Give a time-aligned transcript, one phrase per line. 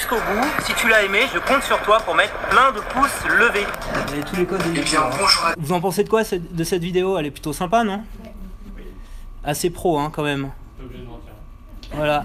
[0.00, 0.46] jusqu'au bout.
[0.64, 3.66] Si tu l'as aimé, je compte sur toi pour mettre plein de pouces levés.
[4.16, 6.64] Et tous les codes de Eh bien, bonjour à Vous en pensez de quoi de
[6.64, 7.18] cette vidéo?
[7.18, 8.02] Elle est plutôt sympa, non?
[9.44, 10.50] Assez pro, hein, quand même.
[10.78, 11.32] T'es obligé de mentir.
[11.92, 12.24] Voilà.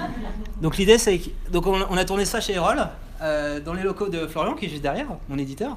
[0.60, 2.86] Donc l'idée c'est que donc on, a tourné ça chez Erol
[3.20, 5.76] euh, dans les locaux de Florian qui est juste derrière, mon éditeur.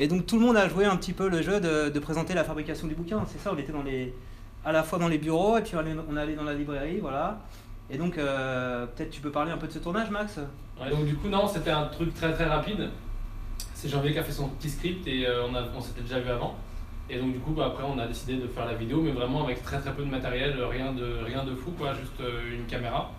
[0.00, 2.34] Et donc tout le monde a joué un petit peu le jeu de, de présenter
[2.34, 3.24] la fabrication du bouquin.
[3.32, 4.12] C'est ça, on était dans les
[4.64, 6.98] à la fois dans les bureaux et puis on allait, on allait dans la librairie,
[7.00, 7.38] voilà.
[7.90, 10.38] Et donc euh, peut-être tu peux parler un peu de ce tournage, Max?
[10.80, 12.90] Ouais, donc du coup, non, c'était un truc très très rapide.
[13.74, 16.30] C'est Janvier qui a fait son petit script et euh, on, on s'était déjà vu
[16.30, 16.56] avant.
[17.10, 19.44] Et donc du coup, bah, après, on a décidé de faire la vidéo, mais vraiment
[19.44, 22.64] avec très très peu de matériel, rien de, rien de fou, quoi, juste euh, une
[22.64, 23.10] caméra,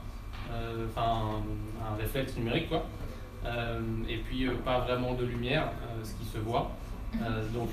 [0.89, 2.85] enfin un, un réflexe numérique, quoi.
[4.09, 5.69] Et puis pas vraiment de lumière,
[6.03, 6.71] ce qui se voit.
[7.53, 7.69] Donc,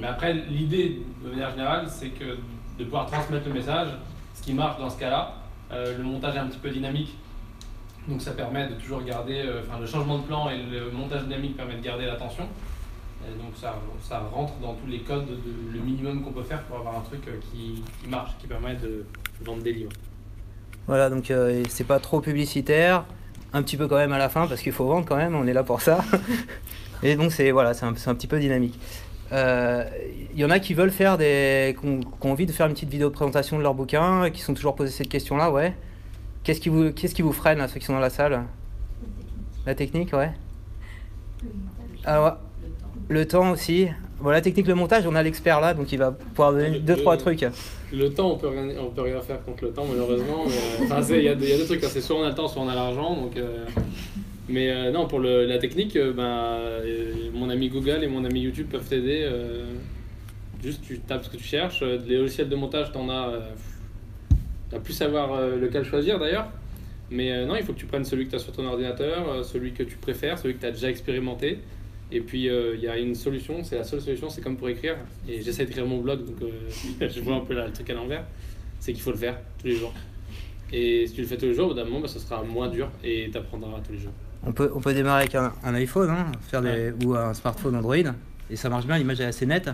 [0.00, 2.36] mais après, l'idée de manière générale, c'est que
[2.76, 3.88] de pouvoir transmettre le message,
[4.34, 5.34] ce qui marche dans ce cas-là,
[5.72, 7.16] le montage est un petit peu dynamique.
[8.08, 11.22] Donc ça permet de toujours garder, euh, enfin le changement de plan et le montage
[11.22, 12.44] dynamique permet de garder l'attention.
[13.38, 16.96] Donc ça, rentre dans tous les codes, de, le minimum qu'on peut faire pour avoir
[16.96, 19.04] un truc euh, qui, marche, qui permet de
[19.44, 19.92] vendre des livres.
[20.88, 23.04] Voilà, donc euh, c'est pas trop publicitaire,
[23.52, 25.46] un petit peu quand même à la fin parce qu'il faut vendre quand même, on
[25.46, 26.04] est là pour ça.
[27.04, 28.76] Et donc c'est voilà, c'est un petit peu dynamique.
[29.32, 29.84] Euh,
[30.34, 32.90] Il y en a qui veulent faire des, qui ont, envie de faire une petite
[32.90, 35.74] vidéo de présentation de leur bouquin, qui sont toujours posés cette question-là, ouais.
[36.42, 38.42] Qu'est-ce qui vous, qu'est-ce qui vous freine là, ceux qui sont dans la salle?
[39.66, 40.32] La technique, ouais.
[42.04, 42.30] Ah ouais.
[43.08, 43.88] Le temps aussi.
[44.20, 46.96] Bon, la technique, le montage, on a l'expert là, donc il va pouvoir donner deux
[46.96, 47.44] trois trucs.
[47.92, 50.44] Le temps, on peut rien, on peut rien faire contre le temps malheureusement.
[50.46, 52.68] euh, il y, a y des trucs, c'est soit on a le temps, soit on
[52.68, 53.16] a l'argent.
[53.16, 53.66] Donc, euh,
[54.48, 58.40] mais euh, non, pour la technique, euh, ben, euh, mon ami Google et mon ami
[58.40, 59.20] YouTube peuvent t'aider.
[59.22, 59.64] euh,
[60.62, 61.82] juste, tu tapes ce que tu cherches.
[61.82, 63.32] Les logiciels de montage, t'en as.
[64.70, 66.48] T'as plus savoir lequel choisir d'ailleurs.
[67.10, 69.72] Mais non, il faut que tu prennes celui que tu as sur ton ordinateur, celui
[69.72, 71.58] que tu préfères, celui que tu as déjà expérimenté.
[72.10, 74.96] Et puis il y a une solution, c'est la seule solution, c'est comme pour écrire.
[75.28, 76.36] Et j'essaie d'écrire mon blog, donc
[77.00, 78.24] je vois un peu là, le truc à l'envers.
[78.80, 79.92] C'est qu'il faut le faire tous les jours.
[80.72, 82.42] Et si tu le fais tous les jours, au bout d'un moment, bah, ça sera
[82.42, 84.12] moins dur et tu apprendras tous les jours.
[84.44, 87.76] On peut, on peut démarrer avec un, un iPhone hein, faire des, ou un smartphone
[87.76, 89.70] Android et ça marche bien, l'image est assez nette.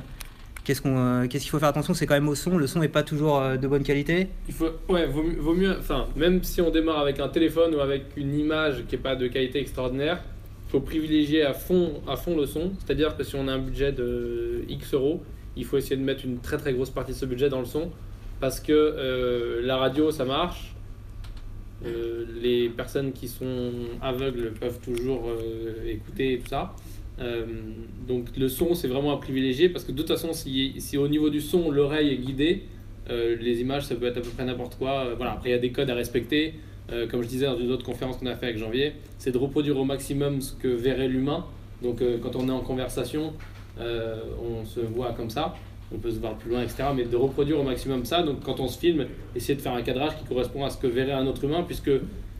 [0.64, 3.02] Qu'est-ce euh, qu'il faut faire attention C'est quand même au son, le son n'est pas
[3.02, 4.28] toujours euh, de bonne qualité.
[4.46, 7.74] Il faut, ouais, vaut, mieux- vaut mieux, enfin, même si on démarre avec un téléphone
[7.74, 10.20] ou avec une image qui n'est pas de qualité extraordinaire,
[10.66, 12.72] il faut privilégier à fond, à fond le son.
[12.84, 15.22] C'est-à-dire que si on a un budget de X euros,
[15.56, 17.64] il faut essayer de mettre une très très grosse partie de ce budget dans le
[17.64, 17.90] son
[18.38, 20.74] parce que euh, la radio ça marche.
[21.86, 23.70] Euh, les personnes qui sont
[24.02, 26.74] aveugles peuvent toujours euh, écouter et tout ça.
[27.20, 27.46] Euh,
[28.06, 31.08] donc le son c'est vraiment à privilégier parce que de toute façon si, si au
[31.08, 32.64] niveau du son l'oreille est guidée,
[33.10, 35.14] les images, ça peut être à peu près n'importe quoi.
[35.14, 35.32] Voilà.
[35.32, 36.56] Après, il y a des codes à respecter.
[37.10, 39.78] Comme je disais dans une autre conférence qu'on a fait avec Janvier, c'est de reproduire
[39.78, 41.46] au maximum ce que verrait l'humain.
[41.82, 43.32] Donc, quand on est en conversation,
[43.78, 45.54] on se voit comme ça.
[45.92, 46.84] On peut se voir plus loin, etc.
[46.94, 48.22] Mais de reproduire au maximum ça.
[48.22, 50.86] Donc, quand on se filme, essayer de faire un cadrage qui correspond à ce que
[50.86, 51.90] verrait un autre humain, puisque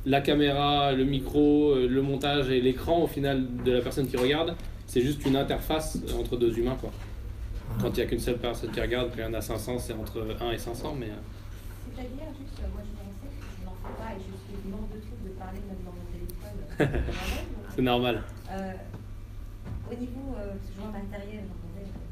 [0.05, 4.17] la caméra, le micro, euh, le montage et l'écran, au final, de la personne qui
[4.17, 4.55] regarde,
[4.87, 6.91] c'est juste une interface entre deux humains, quoi.
[7.81, 9.79] Quand il n'y a qu'une seule personne qui regarde, quand il y en a 500,
[9.79, 11.07] c'est entre 1 et 500, mais...
[11.07, 11.11] euh,
[11.95, 12.89] C'est-à-dire, juste, moi je
[13.61, 16.07] je n'en fais pas et je suis mort de trucs de parler même dans mon
[16.13, 16.59] téléphone.
[17.09, 17.13] euh,
[17.75, 18.23] C'est normal.
[18.51, 18.73] euh,
[19.91, 21.45] au niveau, euh, parce que je vois matériel,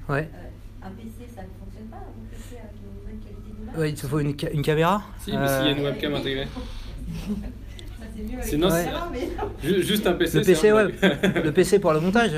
[0.09, 0.29] Ouais.
[0.35, 0.49] euh,
[0.87, 3.95] un PC ça ne fonctionne pas, un PC avec une bonne qualité d'image Ouais, il
[3.95, 5.03] te faut une, ca- une caméra.
[5.21, 6.47] Si, mais Euh, s'il y a une webcam intégrée.
[7.99, 9.29] Ça c'est mieux avec Sinon, une c'est- caméra, mais
[9.69, 10.39] Ju- Juste un PC.
[10.39, 10.93] Le c'est PC, un ouais.
[11.45, 12.33] le PC pour le montage.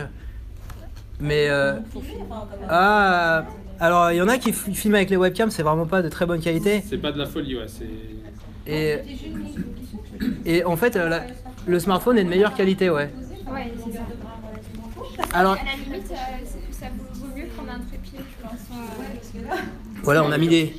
[1.20, 3.44] Mais euh, enfin, comme un- ah,
[3.81, 6.08] alors il y en a qui f- filment avec les webcams, c'est vraiment pas de
[6.08, 6.82] très bonne qualité.
[6.88, 7.66] C'est pas de la folie, ouais.
[7.66, 7.84] C'est...
[8.70, 11.25] Et, C'était juste une question que je me et en fait, euh, la-
[11.66, 13.10] le smartphone est de meilleure qualité, ouais.
[13.87, 14.00] C'est ça.
[15.32, 16.14] Alors, À la limite, euh,
[20.02, 20.74] voilà, on a mis des,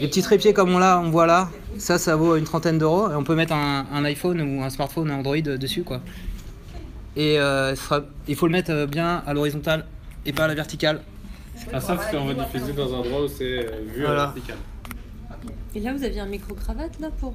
[0.00, 1.50] petits trépieds comme on l'a, on voit là.
[1.78, 3.10] Ça, ça vaut une trentaine d'euros.
[3.10, 6.00] Et on peut mettre un, un iPhone ou un smartphone Android dessus, quoi.
[7.16, 9.84] Et euh, sera- il faut le mettre euh, bien à l'horizontale
[10.26, 11.00] et pas à la verticale.
[11.72, 14.12] Ah, ça, c'est qu'on va diffuser dans un endroit où c'est euh, vu Voilà.
[14.12, 14.56] à la verticale.
[15.76, 17.34] Et là, vous aviez un micro-cravate là pour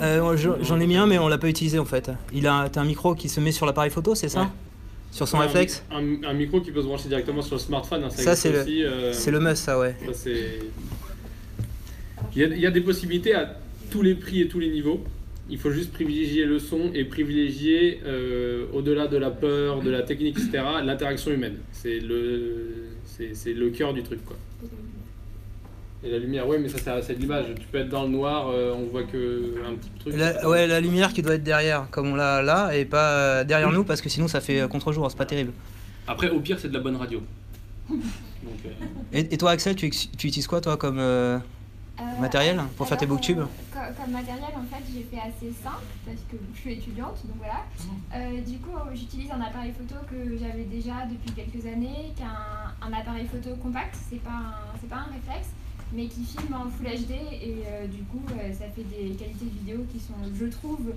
[0.00, 0.36] euh, le.
[0.44, 2.10] Euh, j'en ai mis un, mais on l'a pas utilisé en fait.
[2.32, 4.42] Il a t'as un micro qui se met sur l'appareil photo, c'est ça?
[4.42, 4.46] Ouais.
[5.10, 8.04] Sur son Ouais, réflexe un, un micro qui peut se brancher directement sur le smartphone.
[8.04, 9.96] hein, Ça, c'est le- euh, C'est le must, ça, ouais.
[10.12, 10.40] ça, il,
[12.40, 13.56] y a, il y a des possibilités à
[13.90, 15.02] tous les prix et tous les niveaux.
[15.48, 20.02] Il faut juste privilégier le son et privilégier, euh, au-delà de la peur, de la
[20.02, 21.56] technique, etc., l'interaction humaine.
[21.72, 22.68] C'est le,
[23.04, 24.24] c'est, c'est le cœur du truc.
[24.24, 24.36] Quoi.
[26.02, 27.46] Et la lumière, oui, mais ça, c'est c'est de l'image.
[27.60, 30.14] Tu peux être dans le noir, euh, on voit que un petit truc.
[30.16, 33.44] La, ouais, la lumière qui doit être derrière, comme on l'a là, et pas euh,
[33.44, 35.52] derrière nous, parce que sinon ça fait euh, contre-jour, c'est pas terrible.
[36.06, 37.20] Après, au pire, c'est de la bonne radio.
[37.90, 38.00] Donc,
[38.64, 38.70] euh,
[39.12, 41.38] Et, et toi, Axel, tu, tu utilises quoi, toi, comme euh,
[42.00, 43.44] Euh, matériel pour faire tes booktubes euh,
[43.74, 47.36] co- Comme matériel, en fait, j'ai fait assez simple parce que je suis étudiante, donc
[47.36, 47.60] voilà.
[48.16, 52.24] Euh, du coup, j'utilise un appareil photo que j'avais déjà depuis quelques années, qui est
[52.24, 55.50] un, un appareil photo compact, c'est pas un, pas un réflexe,
[55.92, 59.44] mais qui filme en Full HD et euh, du coup, euh, ça fait des qualités
[59.46, 60.92] de vidéo qui sont, je trouve,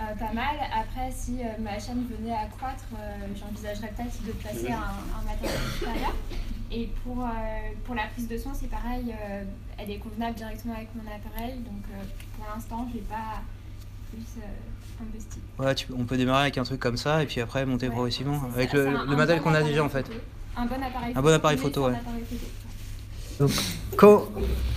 [0.00, 0.56] euh, pas mal.
[0.74, 5.20] Après, si euh, ma chaîne venait à croître, euh, j'envisagerais peut-être de passer à un,
[5.20, 6.14] un matériel supérieur.
[6.70, 7.28] Et pour, euh,
[7.84, 9.42] pour la prise de son, c'est pareil, euh,
[9.78, 12.02] elle est convenable directement avec mon appareil, donc euh,
[12.36, 13.40] pour l'instant, je n'ai pas
[14.10, 15.38] plus euh, investi.
[15.58, 17.94] Ouais, tu- on peut démarrer avec un truc comme ça, et puis après monter Ouais,
[17.94, 18.84] progressivement, avec le,
[19.16, 20.06] matériel qu'on a déjà en fait.
[20.06, 20.18] photo.
[20.56, 21.94] Un bon appareil Un bon appareil photo, ouais.
[23.40, 23.50] Donc,
[23.96, 24.24] quand,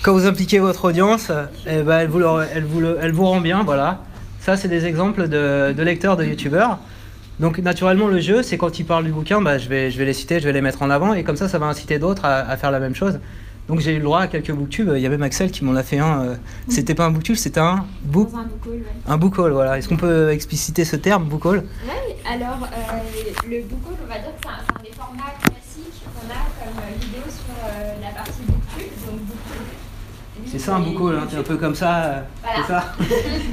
[0.04, 1.32] quand vous impliquez votre audience,
[1.68, 4.00] eh ben, elle, vous le- elle, vous le- elle vous rend bien, voilà.
[4.40, 6.80] Ça, c'est des exemples de, de lecteurs de youtubeurs.
[7.40, 10.06] Donc, naturellement, le jeu, c'est quand ils parlent du bouquin, bah, je, vais, je vais
[10.06, 12.26] les citer, je vais les mettre en avant, et comme ça, ça va inciter d'autres
[12.26, 13.20] à, à faire la même chose.
[13.68, 14.92] Donc, j'ai eu le droit à quelques booktubes.
[14.96, 16.22] Il y a même Axel qui m'en a fait un.
[16.24, 16.36] euh,
[16.68, 18.86] C'était pas un booktube, c'était un book, Dans un book haul, ouais.
[19.08, 19.78] un book haul, voilà.
[19.78, 21.58] Est-ce qu'on peut expliciter ce terme, book haul?
[21.60, 22.98] Ouais, alors euh,
[23.50, 26.28] le book haul, on va dire que c'est un, c'est un des formats classiques qu'on
[26.30, 28.92] a comme euh, vidéo sur euh, la partie booktube.
[29.08, 29.68] Donc booktube.
[30.52, 31.96] C'est ça un book hein, c'est un peu comme ça.
[32.04, 32.58] euh, Voilà.
[32.62, 32.84] C'est ça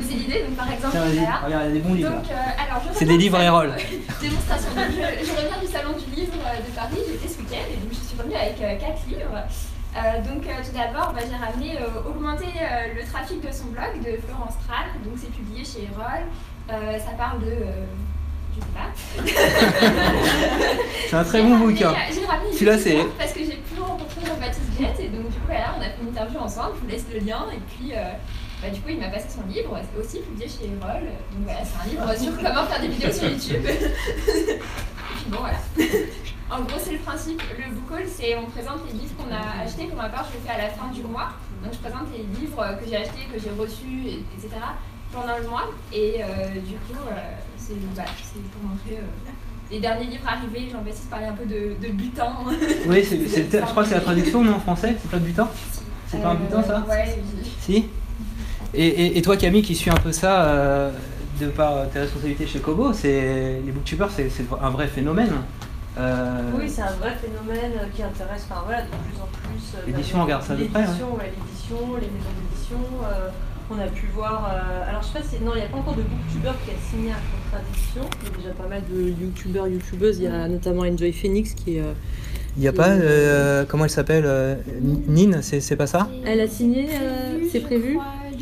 [0.09, 1.37] c'est l'idée, donc par exemple, Tiens, vas-y, voilà.
[1.47, 2.11] regarde, il y a des bons livres.
[2.11, 3.73] euh, C'est des livres et rolls.
[4.21, 4.71] Démonstration.
[4.77, 7.91] Je, je reviens du salon du livre euh, de Paris, j'étais ce week-end et donc
[7.93, 9.39] je suis revenue avec euh, quatre livres.
[9.97, 12.53] Euh, donc euh, tout d'abord, bah, j'ai ramené euh, Augmenter
[12.95, 14.85] le trafic de son blog de Florence Tran.
[15.05, 16.27] Donc c'est publié chez Erol.
[16.69, 17.55] Ça parle de...
[18.55, 18.91] je sais pas.
[21.09, 21.95] C'est un très bon bouquin.
[22.53, 23.38] Celui-là, c'est- Parce que
[24.81, 27.21] Et donc du coup voilà, on a fait une interview ensemble, je vous laisse le
[27.21, 28.13] lien et puis euh,
[28.63, 31.03] bah, du coup il m'a passé son livre, c'est aussi publié chez Erol.
[31.03, 33.65] Donc voilà, c'est un livre sur comment faire des vidéos sur YouTube.
[33.67, 33.77] et
[35.17, 35.59] puis bon voilà.
[36.51, 37.43] En gros, c'est le principe.
[37.59, 39.85] Le book haul, c'est on présente les livres qu'on a achetés.
[39.87, 41.29] Pour ma part, je le fais à la fin du mois.
[41.63, 44.57] Donc, je présente les livres que j'ai achetés, que j'ai reçus, et- etc.
[45.13, 45.69] pendant le mois.
[45.93, 47.13] Et euh, du coup, euh,
[47.59, 48.05] c'est bah,
[48.53, 48.97] pour montrer
[49.71, 50.69] les derniers livres arrivés.
[50.71, 52.29] Jean-Baptiste parlait un peu de, de butin.
[52.87, 55.11] Oui, c'est, c'est le ter- je crois que c'est la traduction, non, en français C'est
[55.11, 55.49] pas butin
[56.09, 57.51] C'est pas un butin, ça Ouais, oui.
[57.61, 57.85] Si
[58.75, 60.91] et, et, et toi, Camille, qui suis un peu ça, euh,
[61.41, 65.33] de par euh, tes responsabilités chez Kobo, c'est, les booktubers, c'est, c'est un vrai phénomène.
[65.99, 69.87] Euh, Oui, c'est un vrai phénomène qui intéresse enfin, voilà, de plus en plus.
[69.87, 72.79] L'édition, on regarde ça de près, L'édition, ouais, l'édition, les maisons d'édition.
[73.05, 73.29] euh,
[73.71, 74.51] on a pu voir.
[74.53, 75.43] euh, alors, je sais pas si.
[75.45, 78.03] Non, il n'y a pas encore de booktubeur qui a signé un contrat d'édition.
[78.23, 80.19] Il y a déjà pas mal de youtubeurs, youtubeuses.
[80.19, 81.79] Il y a notamment Enjoy Phoenix qui.
[81.79, 81.93] euh,
[82.57, 84.57] Il n'y a pas, euh, comment elle s'appelle euh,
[85.07, 87.97] Nine, c'est, pas ça Elle a signé, euh, c'est prévu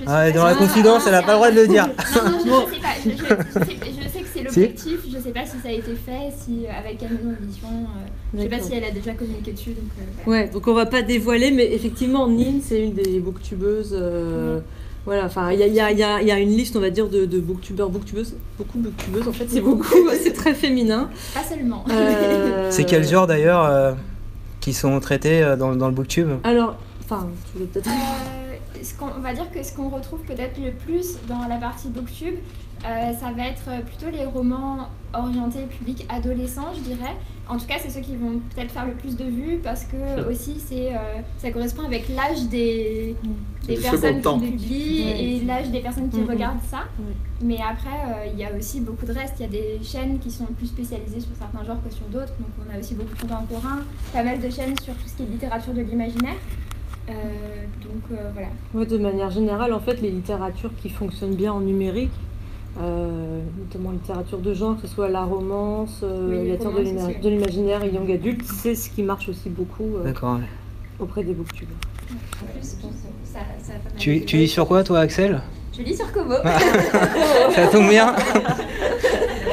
[0.06, 1.86] Ah, dans la confidence, elle a pas le droit de le dire.
[2.14, 2.66] Non, non, je, Bon.
[2.66, 2.88] sais pas.
[3.04, 4.98] Je, je- je sais, je sais que c'est l'objectif.
[5.12, 7.34] Je sais pas si ça a été fait, si avec quelle euh,
[8.34, 9.70] je sais pas si elle a déjà communiqué dessus.
[9.70, 10.40] Donc, euh, voilà.
[10.44, 13.90] Ouais, donc on va pas dévoiler, mais effectivement, Nin, c'est une des booktubeuses.
[13.92, 14.60] euh,
[15.06, 16.50] Voilà, enfin, il y a, il y, a, il y, a, il y a une
[16.50, 18.34] liste, on va dire, de, de booktubeurs, booktubeuses.
[18.58, 19.86] Beaucoup de booktubeuses, en fait, c'est beaucoup,
[20.22, 21.08] c'est très féminin.
[21.32, 21.84] Pas seulement.
[21.90, 23.92] Euh, C'est quel genre d'ailleurs euh,
[24.60, 27.88] qui sont traités euh, dans, dans le booktube Alors, enfin, tu veux peut-être.
[27.88, 31.56] Euh, ce qu'on- on va dire que ce qu'on retrouve peut-être le plus dans la
[31.56, 32.34] partie booktube,
[32.86, 37.14] euh, ça va être plutôt les romans orientés public adolescent, je dirais.
[37.48, 40.28] En tout cas, c'est ceux qui vont peut-être faire le plus de vues parce que
[40.28, 40.98] aussi c'est euh,
[41.38, 43.14] ça correspond avec l'âge des,
[43.68, 45.24] des Le personnes qui publient Ouais.
[45.24, 46.28] et l'âge des personnes qui Mhm.
[46.30, 46.80] regardent ça.
[47.40, 49.34] Mais après, euh, il y a aussi beaucoup de reste.
[49.38, 52.32] Il y a des chaînes qui sont plus spécialisées sur certains genres que sur d'autres.
[52.40, 53.82] Donc on a aussi beaucoup de contemporains,
[54.12, 56.34] pas mal de chaînes sur tout ce qui est littérature de l'imaginaire.
[57.08, 57.12] Euh,
[57.82, 58.48] donc euh, voilà.
[58.74, 62.10] Ouais, de manière générale, en fait, les littératures qui fonctionnent bien en numérique,
[62.80, 67.28] euh, notamment littérature de genre, que ce soit la romance, euh, Oui, les littérature de
[67.28, 70.42] l'imaginaire et young adulte, c'est ce qui marche aussi beaucoup euh, ouais.
[70.98, 71.76] auprès des booktubers.
[72.42, 75.00] En plus, je pense que ça, ça a pas mal Tu, lis sur quoi toi,
[75.00, 75.40] Axel?
[75.76, 76.34] Je lis sur Kobo.
[77.54, 78.12] Ça tombe bien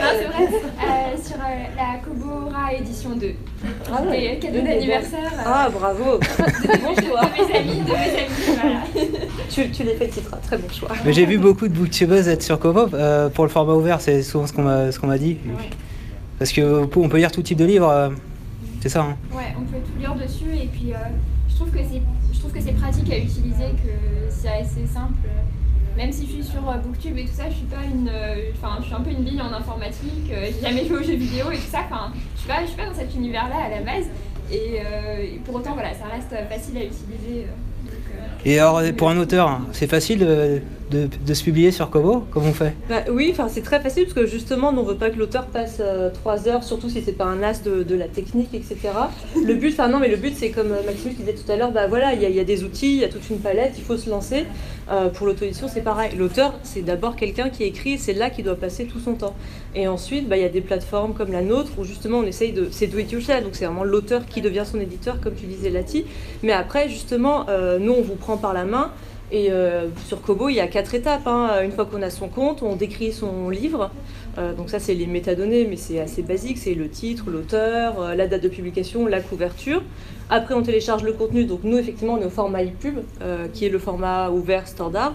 [0.04, 0.48] Non, c'est vrai.
[0.48, 2.00] Euh, sur euh, la
[2.80, 3.32] Édition 2.
[3.92, 4.40] Ah ouais.
[4.42, 5.32] Des d'anniversaire.
[5.34, 7.22] euh, Ah, bravo de, bon de- choix.
[7.22, 8.82] de mes amis, de mes amis, voilà.
[9.50, 10.90] tu, tu les féliciteras, très bon choix.
[11.06, 12.88] Mais j'ai vu beaucoup de booktubeuses être sur Kobo.
[12.94, 15.38] euh, pour le format ouvert, c'est souvent ce qu'on m'a, ce qu'on m'a dit.
[16.40, 16.62] Parce que
[16.96, 18.10] on peut lire tout type de livres, euh,
[18.82, 19.02] c'est ça.
[19.02, 19.18] hein.
[19.34, 20.98] Ouais, on peut tout lire dessus et puis euh,
[21.50, 22.02] je trouve que c'est
[22.34, 23.92] je trouve que c'est pratique à utiliser, que
[24.30, 25.14] c'est assez simple.
[25.98, 28.50] Même si je suis sur euh, Booktube et tout ça, je suis pas une, euh,
[28.56, 30.32] enfin je suis un peu une bille en informatique.
[30.32, 31.80] euh, J'ai jamais joué aux jeux vidéo et tout ça.
[31.90, 34.06] Enfin, je suis pas, je suis pas dans cet univers-là à la base.
[34.52, 37.48] Et, et pour autant, voilà, ça reste facile à utiliser.
[37.86, 37.94] donc,
[38.46, 40.62] Et alors, pour un auteur, hein, c'est facile
[40.92, 44.26] de, se publier sur Kobo Comment on fait Bah oui, c'est très facile parce que
[44.26, 47.42] justement, on veut pas que l'auteur passe euh, trois heures, surtout si c'est pas un
[47.44, 48.78] as de, la technique, etc.
[49.46, 51.72] Le but, enfin non, mais le but c'est comme euh, Maximus disait tout à l'heure,
[51.72, 53.40] bah voilà, il y, a- il y a des outils, il y a toute une
[53.40, 54.46] palette, il faut se lancer.
[54.92, 56.12] Euh, pour l'auto-édition, c'est pareil.
[56.18, 59.36] L'auteur, c'est d'abord quelqu'un qui écrit, c'est là qu'il doit passer tout son temps.
[59.76, 62.52] Et ensuite, bah, il y a des plateformes comme la nôtre où justement on essaye
[62.52, 62.68] de.
[62.72, 65.70] C'est do it yourself, donc c'est vraiment l'auteur qui devient son éditeur, comme tu disais,
[65.70, 66.06] Lati.
[66.44, 68.92] Mais après, justement, euh, nous, on vous prend par la main.
[69.34, 71.26] Et euh, sur Kobo, il y a quatre étapes.
[71.26, 71.62] hein.
[71.64, 73.90] Une fois qu'on a son compte, on décrit son livre.
[74.38, 76.58] Euh, donc ça, c'est les métadonnées, mais c'est assez basique.
[76.58, 79.84] C'est le titre, l'auteur, euh, la date de publication, la couverture.
[80.30, 81.46] Après, on télécharge le contenu.
[81.46, 85.14] Donc nous, effectivement, on est au format EPUB, euh, qui est le format ouvert standard,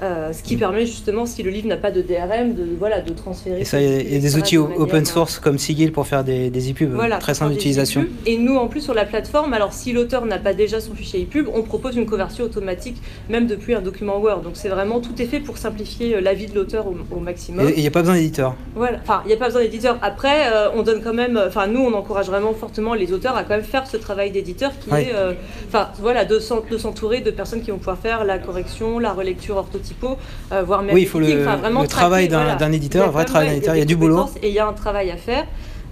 [0.00, 3.60] ce qui permet justement, si le livre n'a pas de DRM, de, voilà, de transférer.
[3.62, 5.90] Et ça, il y a- il y a des outils de open source comme Sigil
[5.92, 8.06] pour faire des, des e-pubs voilà, très simple d'utilisation.
[8.26, 11.22] Et nous, en plus, sur la plateforme, alors si l'auteur n'a pas déjà son fichier
[11.22, 12.96] EPUB, on propose une conversion automatique,
[13.30, 14.42] même depuis un document Word.
[14.42, 17.68] Donc c'est vraiment tout est fait pour simplifier la vie de l'auteur au, au maximum.
[17.68, 18.54] Et il n'y a pas besoin d'éditeur.
[18.74, 19.98] Voilà, enfin, il n'y a pas besoin d'éditeur.
[20.02, 23.42] Après, euh, on donne quand même, enfin, nous, on encourage vraiment fortement les auteurs à
[23.42, 25.04] quand même faire ce travail d'éditeur qui Ouais.
[25.04, 25.32] est, euh,
[25.68, 29.12] enfin, voilà, de s'en- de s'entourer de personnes qui vont pouvoir faire la correction, la
[29.12, 30.16] relecture orthotypo,
[30.52, 33.54] euh, voire même Oui, il faut le- vraiment travail d'un- éditeur, un vrai travail d'un
[33.54, 34.26] éditeur, il y a du boulot.
[34.42, 35.44] Et il y a un travail à faire.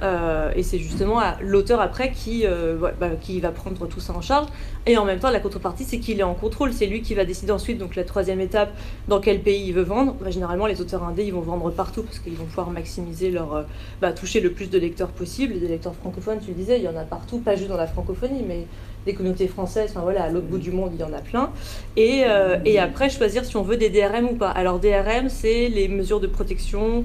[0.02, 4.20] Euh, et c'est justement l'auteur après qui, euh, bah, qui va prendre tout ça en
[4.20, 4.46] charge.
[4.86, 6.72] Et en même temps, la contrepartie, c'est qu'il est en contrôle.
[6.72, 8.72] C'est lui qui va décider ensuite, donc la troisième étape,
[9.08, 10.14] dans quel pays il veut vendre.
[10.20, 13.54] Bah, généralement, les auteurs indés, ils vont vendre partout parce qu'ils vont pouvoir maximiser leur,
[13.54, 13.62] euh,
[14.00, 15.58] bah, toucher le plus de lecteurs possible.
[15.58, 17.86] Des lecteurs francophones, tu le disais, il y en a partout, pas juste dans la
[17.86, 18.66] francophonie, mais
[19.06, 21.50] des communautés françaises, enfin voilà, à l'autre bout du monde, il y en a plein.
[21.96, 22.24] Et,
[22.64, 24.50] et après, choisir si on veut des DRM ou pas.
[24.50, 27.04] Alors, DRM, c'est les mesures de protection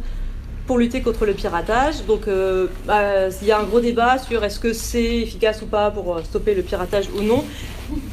[0.71, 2.05] pour lutter contre le piratage.
[2.07, 5.65] Donc, euh, bah, il y a un gros débat sur est-ce que c'est efficace ou
[5.65, 7.43] pas pour euh, stopper le piratage ou non.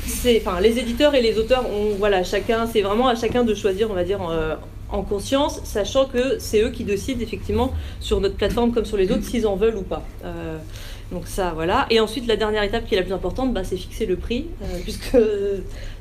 [0.05, 3.55] C'est, enfin, les éditeurs et les auteurs ont, voilà, chacun, c'est vraiment à chacun de
[3.55, 4.19] choisir, on va dire.
[4.29, 4.57] euh,
[4.91, 9.13] en conscience, sachant que c'est eux qui décident effectivement sur notre plateforme comme sur les
[9.13, 10.03] autres s'ils en veulent ou pas.
[11.11, 11.87] Donc ça, voilà.
[11.89, 14.47] Et ensuite, la dernière étape qui est la plus importante, bah, c'est fixer le prix,
[14.63, 15.17] euh, puisque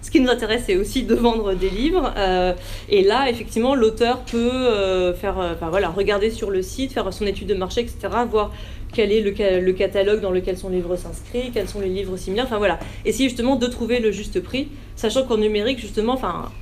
[0.02, 2.14] ce qui nous intéresse, c'est aussi de vendre des livres.
[2.18, 2.54] Euh,
[2.90, 7.48] et là, effectivement, l'auteur peut euh, faire, voilà, regarder sur le site, faire son étude
[7.48, 7.98] de marché, etc.,
[8.30, 8.52] voir
[8.94, 12.18] quel est le, ca- le catalogue dans lequel son livre s'inscrit, quels sont les livres
[12.18, 16.20] similaires, enfin voilà, essayer justement de trouver le juste prix, sachant qu'en numérique, justement,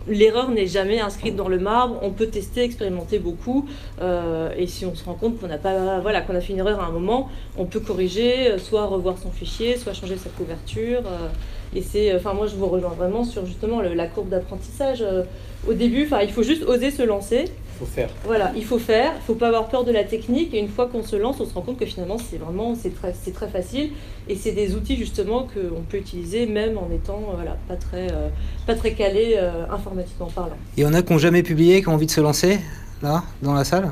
[0.07, 3.67] l'erreur n'est jamais inscrite dans le marbre, on peut tester, expérimenter beaucoup,
[4.01, 6.81] euh, et si on se rend compte qu'on pas, voilà, qu'on a fait une erreur
[6.81, 11.01] à un moment, on peut corriger, euh, soit revoir son fichier, soit changer sa couverture,
[11.05, 11.29] euh,
[11.75, 15.01] et c'est, enfin, moi, je vous rejoins vraiment sur justement le- la courbe d'apprentissage.
[15.01, 15.23] euh,
[15.67, 17.45] au début, enfin, il faut juste oser se lancer.
[17.79, 18.09] faut faire.
[18.23, 20.53] Voilà, il faut faire, il faut pas avoir peur de la technique.
[20.53, 22.93] Et une fois qu'on se lance, on se rend compte que finalement, c'est vraiment, c'est
[22.93, 23.89] très, c'est très facile.
[24.29, 28.11] Et c'est des outils justement qu'on peut utiliser même en étant, euh, voilà, pas très,
[28.11, 28.29] euh,
[28.67, 30.55] pas très calé euh, informatiquement parlant.
[30.77, 32.59] Il y en a qui n'ont jamais publié, qui ont envie de se lancer,
[33.01, 33.91] là, dans la salle?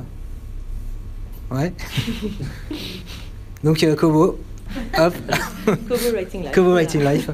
[1.52, 1.74] Ouais.
[3.64, 4.38] Donc, euh, Kobo.
[4.98, 5.14] Hop,
[5.88, 6.52] Cover Writing Live.
[6.52, 6.76] Kobo voilà.
[6.86, 7.30] Writing Life.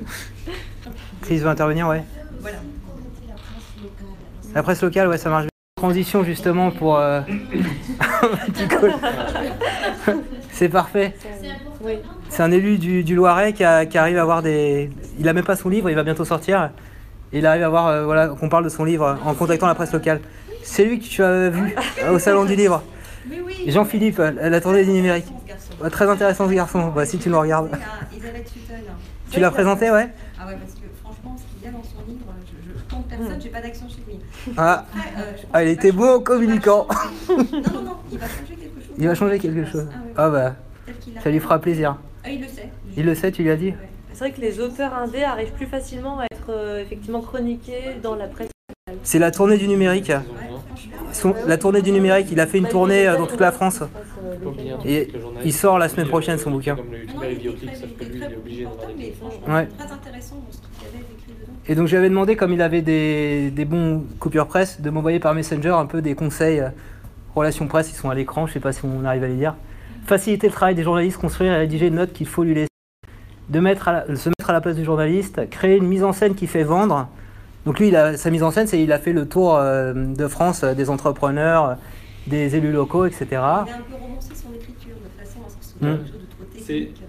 [1.22, 2.04] Chris veut intervenir, ouais.
[2.42, 2.58] Voilà.
[4.56, 5.50] La presse locale, ouais, ça marche bien.
[5.78, 6.98] Transition justement pour.
[6.98, 7.22] euh.
[10.52, 11.16] C'est parfait.
[12.30, 14.90] C'est un élu du, du Loiret qui, a- qui arrive à avoir des.
[15.20, 16.72] Il a même pas son livre, il va bientôt sortir.
[17.32, 19.76] Et il arrive à voir, euh, voilà, qu'on parle de son livre en contactant la
[19.76, 20.20] presse locale.
[20.64, 22.84] C'est lui que tu as vu euh, au salon du livre.
[23.68, 25.28] Jean-Philippe, la tournée du numérique.
[25.82, 27.70] Ouais, très intéressant ce garçon, ouais, si tu nous regardes.
[27.72, 28.74] Il y a Elisabeth Sutton.
[29.32, 30.10] Tu l'as présenté, ouais
[30.40, 33.08] Ah ouais, parce que franchement, ce qu'il y a dans son livre, je, je compte
[33.08, 34.20] personne, j'ai pas d'action chez lui.
[34.58, 36.48] Ah, Après, euh, ah, il était beau en changer-
[37.30, 38.96] Non, non, non, il va changer quelque chose.
[38.98, 39.88] Il va changer quelque chose.
[39.92, 40.56] Ah ouais, Ah bah,
[41.24, 41.98] ça lui fera plaisir.
[42.24, 42.70] Ah, il le sait.
[42.98, 43.78] Il le sait, tu lui as dit Ouais.
[44.14, 48.16] C'est vrai que les auteurs indés arrivent plus facilement à être euh, effectivement chroniqués dans
[48.16, 48.50] la presse.
[49.04, 50.12] C'est la tournée du numérique.
[51.14, 53.82] Son- la tournée du numérique, il a fait une tournée euh, dans toute la France.
[54.86, 55.08] Et
[55.46, 56.76] il sort la semaine prochaine, son bouquin.
[59.48, 59.68] Ouais.
[59.78, 61.52] très intéressant dans ce qu'il avait écrit dedans.
[61.68, 65.34] Et donc j'avais demandé, comme il avait des, des bons coupures presse, de m'envoyer par
[65.34, 66.70] Messenger un peu des conseils euh,
[67.36, 69.56] relations presse, ils sont à l'écran, je sais pas si on arrive à les lire.
[70.06, 72.68] Faciliter le travail des journalistes, construire et rédiger une note qu'il faut lui laisser.
[73.50, 76.14] De mettre à la- se mettre à la place du journaliste, créer une mise en
[76.14, 77.08] scène qui fait vendre.
[77.66, 79.94] Donc lui, il a- sa mise en scène, c'est il a fait le tour euh,
[79.94, 81.78] de France euh, des entrepreneurs,
[82.28, 83.26] des élus locaux, etc.
[83.30, 85.98] Il a un peu romancé son écriture de façon à ce que ce soit Hmm.
[85.98, 87.02] quelque chose de trop C'est- technique.
[87.02, 87.06] euh.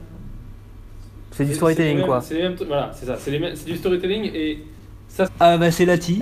[1.32, 2.20] C'est du storytelling quoi.
[2.20, 3.16] C'est voilà, c'est ça.
[3.16, 4.64] C'est du storytelling et
[5.08, 6.20] ça, Ah bah c'est Lati.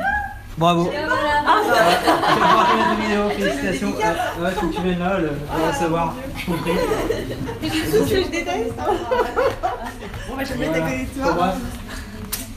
[0.57, 0.91] Bravo.
[0.93, 2.67] Ah,
[3.07, 3.95] une félicitations.
[4.03, 6.15] Ah, ouais, faut que tu viennes là, le, on va recevoir.
[6.47, 6.73] compris.
[7.63, 8.75] je déteste.
[8.77, 11.33] Bon, bah, je vais mettre toi.
[11.33, 11.59] Bravo.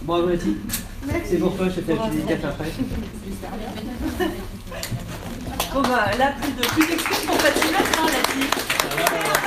[0.03, 0.57] Bravo Lati.
[1.25, 2.65] C'est pour toi, je te fais dédicace après.
[5.73, 7.57] Bon bah là, plus de plus d'excuses pour mettre,
[8.01, 8.49] hein, la fille.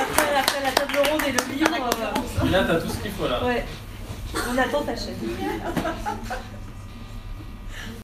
[0.01, 3.27] Après, après la table ronde et le livre, euh, Là, t'as tout ce qu'il faut
[3.27, 3.43] là.
[3.43, 3.65] ouais.
[4.51, 5.15] On attend ta chaîne.